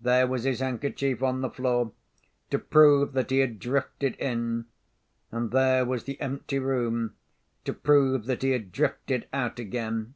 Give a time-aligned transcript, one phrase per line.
[0.00, 1.90] There was his handkerchief on the floor,
[2.50, 4.66] to prove that he had drifted in.
[5.32, 7.16] And there was the empty room
[7.64, 10.14] to prove that he had drifted out again.